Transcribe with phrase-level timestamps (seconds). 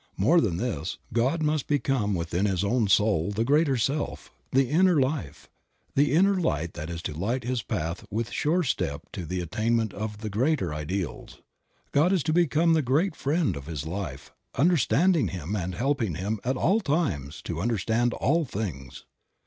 [0.17, 2.17] More than this, God must become 36 Creative Mind.
[2.17, 5.47] within his own soul the greater self, the inner life,
[5.93, 9.75] the inner light that is to light his path with sure step to the attain
[9.75, 11.43] ment of the greater ideals.
[11.91, 16.39] God is to become the great friend of his life, understanding him, and helping him
[16.43, 19.05] at all times to understand all things.